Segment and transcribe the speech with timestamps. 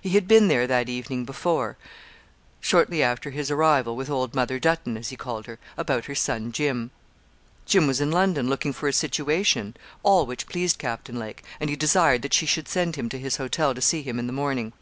[0.00, 1.76] He had been there that evening before,
[2.60, 6.52] shortly after his arrival, with old Mother Dutton, as he called her, about her son,
[6.52, 6.92] Jim.
[7.66, 11.74] Jim was in London, looking for a situation, all which pleased Captain Lake; and he
[11.74, 14.72] desired that she should send him to his hotel to see him in the morning.